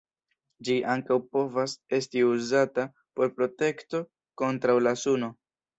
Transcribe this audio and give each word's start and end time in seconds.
Ĝi 0.69 0.77
ankaŭ 0.93 1.17
povas 1.37 1.75
esti 1.99 2.25
uzata 2.31 2.89
por 3.21 3.33
protekto 3.39 4.05
kontraŭ 4.45 4.81
la 4.89 5.01
suno. 5.07 5.37